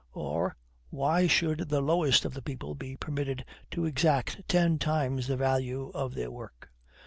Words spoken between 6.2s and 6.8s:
work?